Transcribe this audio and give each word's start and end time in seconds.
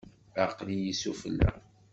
Aql-iyi 0.43 0.93
sufella. 1.01 1.49